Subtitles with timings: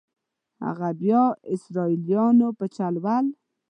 [0.65, 1.23] هغه بیا
[1.53, 3.25] اسرائیلیانو په چل ول.